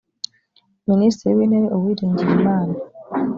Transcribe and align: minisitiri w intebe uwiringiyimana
minisitiri 0.89 1.37
w 1.37 1.41
intebe 1.45 1.67
uwiringiyimana 1.77 2.73